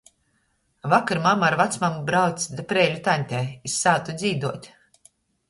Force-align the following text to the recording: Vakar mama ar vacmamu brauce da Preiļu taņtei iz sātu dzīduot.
Vakar 0.93 1.19
mama 1.25 1.43
ar 1.49 1.55
vacmamu 1.61 2.01
brauce 2.07 2.57
da 2.57 2.67
Preiļu 2.73 3.03
taņtei 3.09 3.45
iz 3.71 3.77
sātu 3.85 4.19
dzīduot. 4.21 4.69